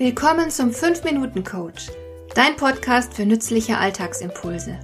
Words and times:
Willkommen 0.00 0.50
zum 0.50 0.70
5-Minuten-Coach, 0.70 1.90
dein 2.34 2.56
Podcast 2.56 3.12
für 3.12 3.26
nützliche 3.26 3.76
Alltagsimpulse. 3.76 4.80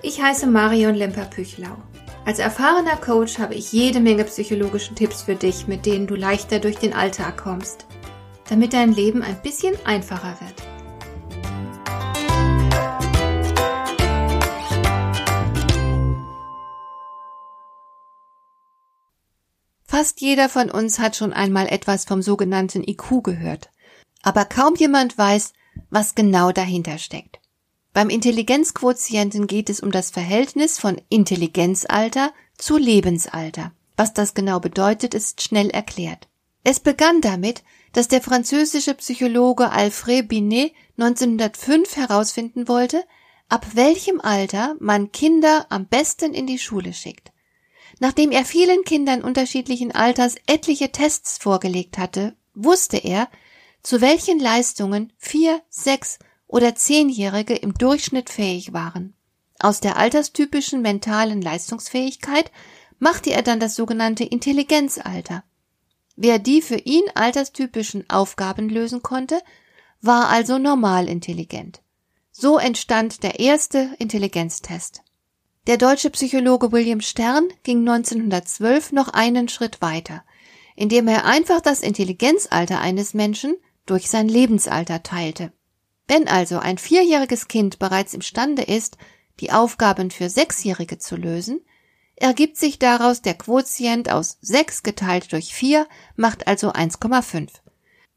Ich 0.00 0.22
heiße 0.22 0.46
Marion 0.46 0.94
Lemper-Püchlau. 0.94 1.76
Als 2.24 2.38
erfahrener 2.38 2.96
Coach 2.96 3.38
habe 3.38 3.54
ich 3.54 3.70
jede 3.70 4.00
Menge 4.00 4.24
psychologische 4.24 4.94
Tipps 4.94 5.20
für 5.20 5.34
dich, 5.34 5.66
mit 5.66 5.84
denen 5.84 6.06
du 6.06 6.14
leichter 6.14 6.58
durch 6.58 6.76
den 6.78 6.94
Alltag 6.94 7.36
kommst, 7.36 7.84
damit 8.48 8.72
dein 8.72 8.94
Leben 8.94 9.20
ein 9.20 9.42
bisschen 9.42 9.74
einfacher 9.84 10.38
wird. 10.40 10.54
Fast 19.82 20.22
jeder 20.22 20.48
von 20.48 20.70
uns 20.70 20.98
hat 20.98 21.14
schon 21.14 21.34
einmal 21.34 21.66
etwas 21.66 22.06
vom 22.06 22.22
sogenannten 22.22 22.82
IQ 22.88 23.22
gehört 23.22 23.68
aber 24.24 24.46
kaum 24.46 24.74
jemand 24.74 25.16
weiß, 25.16 25.52
was 25.90 26.14
genau 26.14 26.50
dahinter 26.50 26.98
steckt. 26.98 27.38
Beim 27.92 28.10
Intelligenzquotienten 28.10 29.46
geht 29.46 29.70
es 29.70 29.80
um 29.80 29.92
das 29.92 30.10
Verhältnis 30.10 30.78
von 30.78 31.00
Intelligenzalter 31.10 32.32
zu 32.56 32.76
Lebensalter. 32.76 33.72
Was 33.96 34.14
das 34.14 34.34
genau 34.34 34.58
bedeutet, 34.58 35.14
ist 35.14 35.42
schnell 35.42 35.70
erklärt. 35.70 36.26
Es 36.64 36.80
begann 36.80 37.20
damit, 37.20 37.62
dass 37.92 38.08
der 38.08 38.22
französische 38.22 38.94
Psychologe 38.94 39.70
Alfred 39.70 40.26
Binet 40.26 40.72
1905 40.98 41.96
herausfinden 41.96 42.66
wollte, 42.66 43.04
ab 43.48 43.66
welchem 43.74 44.20
Alter 44.20 44.74
man 44.80 45.12
Kinder 45.12 45.66
am 45.68 45.86
besten 45.86 46.34
in 46.34 46.46
die 46.46 46.58
Schule 46.58 46.92
schickt. 46.92 47.30
Nachdem 48.00 48.32
er 48.32 48.44
vielen 48.44 48.82
Kindern 48.84 49.22
unterschiedlichen 49.22 49.92
Alters 49.94 50.34
etliche 50.46 50.90
Tests 50.90 51.38
vorgelegt 51.38 51.98
hatte, 51.98 52.34
wusste 52.54 52.96
er, 52.96 53.28
zu 53.84 54.00
welchen 54.00 54.40
Leistungen 54.40 55.12
vier, 55.18 55.62
sechs 55.68 56.18
oder 56.48 56.74
zehnjährige 56.74 57.54
im 57.54 57.74
Durchschnitt 57.74 58.30
fähig 58.30 58.72
waren. 58.72 59.14
Aus 59.60 59.80
der 59.80 59.98
alterstypischen 59.98 60.82
mentalen 60.82 61.40
Leistungsfähigkeit 61.40 62.50
machte 62.98 63.30
er 63.30 63.42
dann 63.42 63.60
das 63.60 63.76
sogenannte 63.76 64.24
Intelligenzalter. 64.24 65.44
Wer 66.16 66.38
die 66.38 66.62
für 66.62 66.78
ihn 66.78 67.04
alterstypischen 67.14 68.08
Aufgaben 68.08 68.68
lösen 68.68 69.02
konnte, 69.02 69.40
war 70.00 70.28
also 70.28 70.58
normal 70.58 71.08
intelligent. 71.08 71.82
So 72.30 72.58
entstand 72.58 73.22
der 73.22 73.38
erste 73.38 73.94
Intelligenztest. 73.98 75.02
Der 75.66 75.76
deutsche 75.76 76.10
Psychologe 76.10 76.72
William 76.72 77.00
Stern 77.00 77.48
ging 77.62 77.80
1912 77.80 78.92
noch 78.92 79.08
einen 79.08 79.48
Schritt 79.48 79.82
weiter, 79.82 80.24
indem 80.74 81.06
er 81.06 81.26
einfach 81.26 81.60
das 81.60 81.80
Intelligenzalter 81.80 82.80
eines 82.80 83.12
Menschen 83.12 83.56
durch 83.86 84.08
sein 84.08 84.28
Lebensalter 84.28 85.02
teilte. 85.02 85.52
Wenn 86.06 86.28
also 86.28 86.58
ein 86.58 86.78
vierjähriges 86.78 87.48
Kind 87.48 87.78
bereits 87.78 88.14
imstande 88.14 88.62
ist, 88.62 88.98
die 89.40 89.52
Aufgaben 89.52 90.10
für 90.10 90.28
Sechsjährige 90.28 90.98
zu 90.98 91.16
lösen, 91.16 91.60
ergibt 92.16 92.56
sich 92.56 92.78
daraus 92.78 93.22
der 93.22 93.34
Quotient 93.34 94.10
aus 94.10 94.38
6 94.40 94.82
geteilt 94.82 95.32
durch 95.32 95.54
4 95.54 95.86
macht 96.16 96.46
also 96.46 96.72
1,5. 96.72 97.48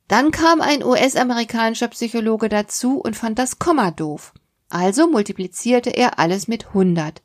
Dann 0.07 0.31
kam 0.31 0.61
ein 0.61 0.83
US-amerikanischer 0.83 1.89
Psychologe 1.89 2.49
dazu 2.49 2.99
und 2.99 3.15
fand 3.15 3.39
das 3.39 3.59
Komma 3.59 3.91
doof. 3.91 4.33
Also 4.69 5.09
multiplizierte 5.09 5.89
er 5.89 6.19
alles 6.19 6.47
mit 6.47 6.67
100. 6.67 7.21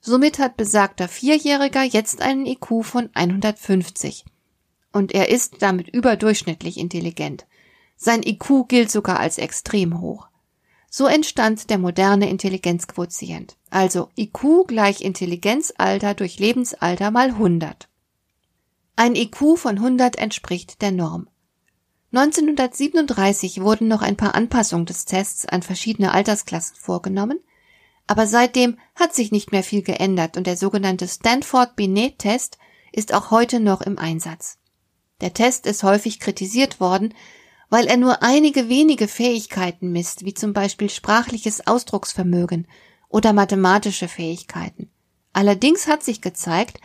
Somit 0.00 0.38
hat 0.38 0.56
besagter 0.56 1.08
Vierjähriger 1.08 1.82
jetzt 1.82 2.22
einen 2.22 2.46
IQ 2.46 2.84
von 2.84 3.10
150. 3.14 4.24
Und 4.92 5.12
er 5.12 5.28
ist 5.28 5.56
damit 5.60 5.88
überdurchschnittlich 5.88 6.78
intelligent. 6.78 7.46
Sein 8.02 8.22
IQ 8.22 8.66
gilt 8.66 8.90
sogar 8.90 9.20
als 9.20 9.36
extrem 9.36 10.00
hoch. 10.00 10.28
So 10.88 11.06
entstand 11.06 11.68
der 11.68 11.76
moderne 11.76 12.30
Intelligenzquotient, 12.30 13.58
also 13.68 14.08
IQ 14.16 14.66
gleich 14.66 15.02
Intelligenzalter 15.02 16.14
durch 16.14 16.38
Lebensalter 16.38 17.10
mal 17.10 17.28
100. 17.28 17.90
Ein 18.96 19.14
IQ 19.14 19.58
von 19.58 19.76
100 19.76 20.16
entspricht 20.16 20.80
der 20.80 20.92
Norm. 20.92 21.28
1937 22.12 23.60
wurden 23.60 23.86
noch 23.86 24.00
ein 24.00 24.16
paar 24.16 24.34
Anpassungen 24.34 24.86
des 24.86 25.04
Tests 25.04 25.44
an 25.44 25.60
verschiedene 25.62 26.12
Altersklassen 26.12 26.76
vorgenommen, 26.76 27.38
aber 28.06 28.26
seitdem 28.26 28.78
hat 28.94 29.14
sich 29.14 29.30
nicht 29.30 29.52
mehr 29.52 29.62
viel 29.62 29.82
geändert 29.82 30.38
und 30.38 30.46
der 30.46 30.56
sogenannte 30.56 31.06
Stanford-Binet-Test 31.06 32.56
ist 32.92 33.12
auch 33.12 33.30
heute 33.30 33.60
noch 33.60 33.82
im 33.82 33.98
Einsatz. 33.98 34.56
Der 35.20 35.34
Test 35.34 35.66
ist 35.66 35.82
häufig 35.82 36.18
kritisiert 36.18 36.80
worden, 36.80 37.12
weil 37.70 37.86
er 37.86 37.96
nur 37.96 38.22
einige 38.22 38.68
wenige 38.68 39.08
Fähigkeiten 39.08 39.92
misst, 39.92 40.24
wie 40.24 40.34
zum 40.34 40.52
Beispiel 40.52 40.90
sprachliches 40.90 41.66
Ausdrucksvermögen 41.66 42.66
oder 43.08 43.32
mathematische 43.32 44.08
Fähigkeiten. 44.08 44.90
Allerdings 45.32 45.86
hat 45.86 46.02
sich 46.02 46.20
gezeigt, 46.20 46.80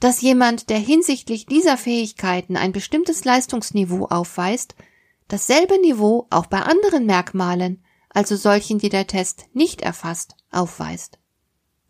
dass 0.00 0.20
jemand, 0.20 0.70
der 0.70 0.78
hinsichtlich 0.78 1.46
dieser 1.46 1.76
Fähigkeiten 1.76 2.56
ein 2.56 2.72
bestimmtes 2.72 3.24
Leistungsniveau 3.24 4.06
aufweist, 4.06 4.74
dasselbe 5.28 5.80
Niveau 5.80 6.26
auch 6.30 6.46
bei 6.46 6.60
anderen 6.60 7.06
Merkmalen, 7.06 7.84
also 8.08 8.34
solchen, 8.34 8.78
die 8.78 8.88
der 8.88 9.06
Test 9.06 9.46
nicht 9.52 9.80
erfasst, 9.80 10.34
aufweist. 10.50 11.18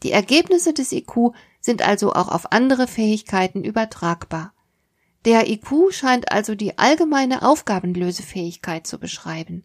Die 0.03 0.12
Ergebnisse 0.12 0.72
des 0.72 0.92
IQ 0.92 1.32
sind 1.60 1.82
also 1.82 2.12
auch 2.12 2.28
auf 2.28 2.53
andere 2.53 2.86
Fähigkeiten 2.86 3.64
übertragbar. 3.64 4.53
Der 5.25 5.49
IQ 5.49 5.93
scheint 5.93 6.33
also 6.33 6.55
die 6.55 6.78
allgemeine 6.78 7.43
Aufgabenlösefähigkeit 7.43 8.87
zu 8.87 8.99
beschreiben. 8.99 9.65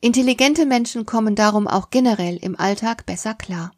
Intelligente 0.00 0.66
Menschen 0.66 1.06
kommen 1.06 1.34
darum 1.34 1.66
auch 1.66 1.90
generell 1.90 2.36
im 2.36 2.58
Alltag 2.58 3.06
besser 3.06 3.34
klar. 3.34 3.72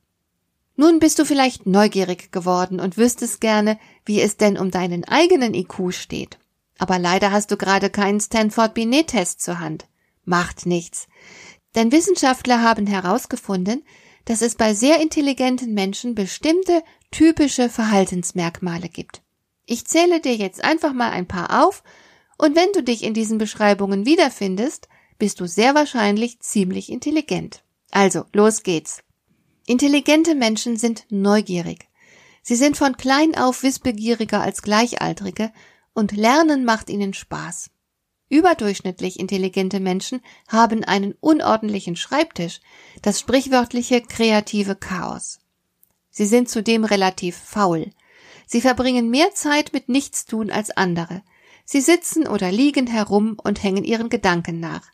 Nun 0.76 0.98
bist 0.98 1.18
du 1.18 1.24
vielleicht 1.24 1.66
neugierig 1.66 2.32
geworden 2.32 2.80
und 2.80 2.96
wüsstest 2.96 3.40
gerne, 3.40 3.78
wie 4.04 4.20
es 4.20 4.36
denn 4.36 4.58
um 4.58 4.70
deinen 4.70 5.04
eigenen 5.04 5.54
IQ 5.54 5.92
steht. 5.92 6.38
Aber 6.78 6.98
leider 6.98 7.30
hast 7.30 7.50
du 7.50 7.56
gerade 7.56 7.90
keinen 7.90 8.20
Stanford 8.20 8.74
Binet-Test 8.74 9.40
zur 9.40 9.60
Hand. 9.60 9.86
Macht 10.24 10.66
nichts. 10.66 11.06
Denn 11.74 11.92
Wissenschaftler 11.92 12.62
haben 12.62 12.86
herausgefunden, 12.86 13.84
dass 14.24 14.42
es 14.42 14.54
bei 14.54 14.74
sehr 14.74 15.00
intelligenten 15.00 15.74
Menschen 15.74 16.14
bestimmte 16.14 16.82
typische 17.10 17.68
Verhaltensmerkmale 17.68 18.88
gibt. 18.88 19.22
Ich 19.72 19.84
zähle 19.86 20.20
dir 20.20 20.34
jetzt 20.34 20.64
einfach 20.64 20.92
mal 20.92 21.10
ein 21.10 21.28
paar 21.28 21.64
auf 21.64 21.84
und 22.36 22.56
wenn 22.56 22.72
du 22.72 22.82
dich 22.82 23.04
in 23.04 23.14
diesen 23.14 23.38
Beschreibungen 23.38 24.04
wiederfindest, 24.04 24.88
bist 25.16 25.38
du 25.38 25.46
sehr 25.46 25.76
wahrscheinlich 25.76 26.40
ziemlich 26.40 26.90
intelligent. 26.90 27.62
Also, 27.92 28.24
los 28.32 28.64
geht's. 28.64 29.04
Intelligente 29.68 30.34
Menschen 30.34 30.76
sind 30.76 31.06
neugierig. 31.08 31.86
Sie 32.42 32.56
sind 32.56 32.76
von 32.76 32.96
klein 32.96 33.38
auf 33.38 33.62
wissbegieriger 33.62 34.40
als 34.40 34.62
Gleichaltrige 34.62 35.52
und 35.94 36.16
Lernen 36.16 36.64
macht 36.64 36.90
ihnen 36.90 37.14
Spaß. 37.14 37.70
Überdurchschnittlich 38.28 39.20
intelligente 39.20 39.78
Menschen 39.78 40.20
haben 40.48 40.82
einen 40.82 41.14
unordentlichen 41.20 41.94
Schreibtisch, 41.94 42.58
das 43.02 43.20
sprichwörtliche 43.20 44.00
kreative 44.00 44.74
Chaos. 44.74 45.38
Sie 46.10 46.26
sind 46.26 46.48
zudem 46.48 46.82
relativ 46.82 47.36
faul. 47.36 47.92
Sie 48.52 48.60
verbringen 48.60 49.10
mehr 49.10 49.32
Zeit 49.32 49.72
mit 49.72 49.88
Nichtstun 49.88 50.50
als 50.50 50.76
andere. 50.76 51.22
Sie 51.64 51.80
sitzen 51.80 52.26
oder 52.26 52.50
liegen 52.50 52.88
herum 52.88 53.36
und 53.40 53.62
hängen 53.62 53.84
ihren 53.84 54.08
Gedanken 54.08 54.58
nach. 54.58 54.88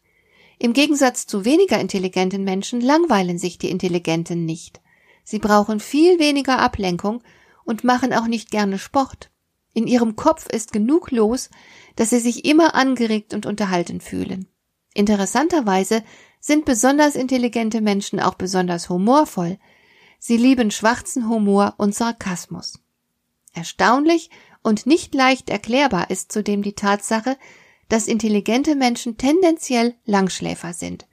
Im 0.58 0.74
Gegensatz 0.74 1.26
zu 1.26 1.46
weniger 1.46 1.80
intelligenten 1.80 2.44
Menschen 2.44 2.82
langweilen 2.82 3.38
sich 3.38 3.56
die 3.56 3.70
Intelligenten 3.70 4.44
nicht. 4.44 4.82
Sie 5.24 5.38
brauchen 5.38 5.80
viel 5.80 6.18
weniger 6.18 6.58
Ablenkung 6.58 7.22
und 7.64 7.82
machen 7.82 8.12
auch 8.12 8.26
nicht 8.26 8.50
gerne 8.50 8.78
Sport. 8.78 9.30
In 9.72 9.86
ihrem 9.86 10.16
Kopf 10.16 10.50
ist 10.50 10.74
genug 10.74 11.10
los, 11.10 11.48
dass 11.94 12.10
sie 12.10 12.20
sich 12.20 12.44
immer 12.44 12.74
angeregt 12.74 13.32
und 13.32 13.46
unterhalten 13.46 14.02
fühlen. 14.02 14.48
Interessanterweise 14.92 16.04
sind 16.40 16.66
besonders 16.66 17.16
intelligente 17.16 17.80
Menschen 17.80 18.20
auch 18.20 18.34
besonders 18.34 18.90
humorvoll. 18.90 19.58
Sie 20.18 20.36
lieben 20.36 20.70
schwarzen 20.70 21.30
Humor 21.30 21.72
und 21.78 21.94
Sarkasmus. 21.94 22.80
Erstaunlich 23.56 24.28
und 24.62 24.84
nicht 24.84 25.14
leicht 25.14 25.48
erklärbar 25.48 26.10
ist 26.10 26.30
zudem 26.30 26.60
die 26.60 26.74
Tatsache, 26.74 27.38
dass 27.88 28.06
intelligente 28.06 28.74
Menschen 28.74 29.16
tendenziell 29.16 29.94
Langschläfer 30.04 30.74
sind. 30.74 31.06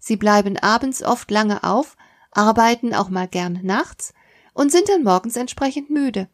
Sie 0.00 0.16
bleiben 0.16 0.58
abends 0.58 1.04
oft 1.04 1.30
lange 1.30 1.62
auf, 1.62 1.96
arbeiten 2.32 2.94
auch 2.94 3.10
mal 3.10 3.28
gern 3.28 3.60
nachts 3.62 4.12
und 4.54 4.72
sind 4.72 4.88
dann 4.88 5.04
morgens 5.04 5.36
entsprechend 5.36 5.88
müde. 5.88 6.28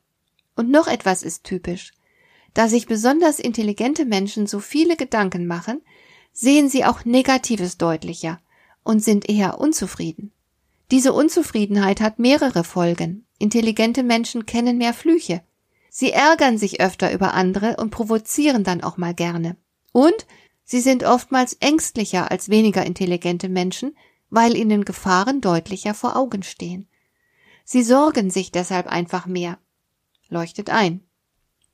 Und 0.56 0.70
noch 0.70 0.86
etwas 0.86 1.22
ist 1.22 1.44
typisch. 1.44 1.92
Da 2.54 2.66
sich 2.66 2.86
besonders 2.86 3.38
intelligente 3.38 4.06
Menschen 4.06 4.46
so 4.46 4.60
viele 4.60 4.96
Gedanken 4.96 5.46
machen, 5.46 5.82
sehen 6.32 6.70
sie 6.70 6.86
auch 6.86 7.04
Negatives 7.04 7.76
deutlicher 7.76 8.40
und 8.82 9.04
sind 9.04 9.28
eher 9.28 9.60
unzufrieden. 9.60 10.32
Diese 10.90 11.12
Unzufriedenheit 11.12 12.00
hat 12.00 12.18
mehrere 12.18 12.64
Folgen. 12.64 13.26
Intelligente 13.38 14.02
Menschen 14.02 14.46
kennen 14.46 14.78
mehr 14.78 14.94
Flüche. 14.94 15.42
Sie 15.90 16.12
ärgern 16.12 16.56
sich 16.56 16.80
öfter 16.80 17.12
über 17.12 17.34
andere 17.34 17.76
und 17.76 17.90
provozieren 17.90 18.64
dann 18.64 18.82
auch 18.82 18.96
mal 18.96 19.12
gerne. 19.12 19.56
Und 19.92 20.26
Sie 20.64 20.80
sind 20.80 21.02
oftmals 21.02 21.54
ängstlicher 21.54 22.30
als 22.30 22.48
weniger 22.48 22.86
intelligente 22.86 23.48
Menschen, 23.48 23.96
weil 24.28 24.56
ihnen 24.56 24.84
Gefahren 24.84 25.40
deutlicher 25.40 25.94
vor 25.94 26.14
Augen 26.14 26.44
stehen. 26.44 26.88
Sie 27.64 27.82
sorgen 27.82 28.30
sich 28.30 28.52
deshalb 28.52 28.86
einfach 28.86 29.26
mehr. 29.26 29.58
Leuchtet 30.28 30.70
ein. 30.70 31.02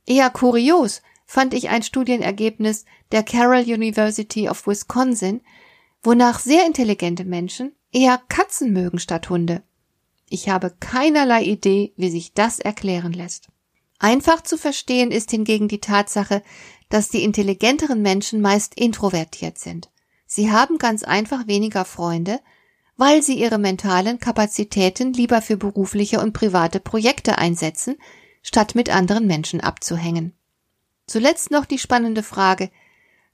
Eher 0.07 0.31
kurios 0.31 1.03
fand 1.27 1.53
ich 1.53 1.69
ein 1.69 1.83
Studienergebnis 1.83 2.85
der 3.11 3.21
Carroll 3.21 3.65
University 3.65 4.49
of 4.49 4.65
Wisconsin, 4.65 5.41
wonach 6.01 6.39
sehr 6.39 6.65
intelligente 6.65 7.23
Menschen 7.23 7.73
eher 7.91 8.19
Katzen 8.29 8.73
mögen 8.73 8.97
statt 8.97 9.29
Hunde. 9.29 9.61
Ich 10.27 10.49
habe 10.49 10.75
keinerlei 10.79 11.43
Idee, 11.43 11.93
wie 11.97 12.09
sich 12.09 12.33
das 12.33 12.59
erklären 12.59 13.13
lässt. 13.13 13.49
Einfach 13.99 14.41
zu 14.41 14.57
verstehen 14.57 15.11
ist 15.11 15.31
hingegen 15.31 15.67
die 15.67 15.81
Tatsache, 15.81 16.43
dass 16.89 17.09
die 17.09 17.23
intelligenteren 17.23 18.01
Menschen 18.01 18.41
meist 18.41 18.75
introvertiert 18.75 19.57
sind. 19.57 19.89
Sie 20.25 20.51
haben 20.51 20.77
ganz 20.77 21.03
einfach 21.03 21.47
weniger 21.47 21.85
Freunde, 21.85 22.39
weil 22.95 23.21
sie 23.23 23.39
ihre 23.39 23.57
mentalen 23.57 24.19
Kapazitäten 24.19 25.13
lieber 25.13 25.41
für 25.41 25.57
berufliche 25.57 26.19
und 26.19 26.33
private 26.33 26.79
Projekte 26.79 27.37
einsetzen, 27.37 27.95
statt 28.41 28.75
mit 28.75 28.89
anderen 28.89 29.27
Menschen 29.27 29.61
abzuhängen. 29.61 30.33
Zuletzt 31.05 31.51
noch 31.51 31.65
die 31.65 31.79
spannende 31.79 32.23
Frage, 32.23 32.69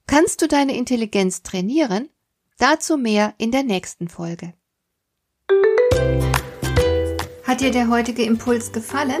kannst 0.06 0.42
du 0.42 0.48
deine 0.48 0.76
Intelligenz 0.76 1.42
trainieren? 1.42 2.08
Dazu 2.58 2.96
mehr 2.96 3.34
in 3.36 3.50
der 3.50 3.64
nächsten 3.64 4.08
Folge. 4.08 4.54
Hat 7.44 7.60
dir 7.60 7.72
der 7.72 7.88
heutige 7.88 8.22
Impuls 8.22 8.72
gefallen? 8.72 9.20